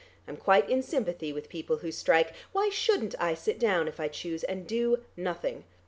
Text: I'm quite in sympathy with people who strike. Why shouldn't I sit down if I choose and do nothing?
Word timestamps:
I'm 0.27 0.35
quite 0.35 0.67
in 0.67 0.81
sympathy 0.81 1.31
with 1.31 1.47
people 1.47 1.77
who 1.77 1.91
strike. 1.91 2.33
Why 2.53 2.69
shouldn't 2.69 3.13
I 3.21 3.35
sit 3.35 3.59
down 3.59 3.87
if 3.87 3.99
I 3.99 4.07
choose 4.07 4.43
and 4.43 4.65
do 4.65 5.03
nothing? 5.15 5.63